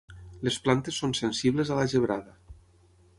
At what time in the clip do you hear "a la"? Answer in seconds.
1.75-1.85